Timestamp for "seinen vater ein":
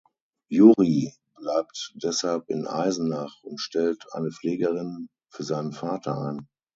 5.43-6.47